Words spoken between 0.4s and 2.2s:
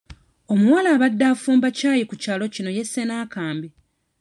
Omuwala abadde afumba ccaayi ku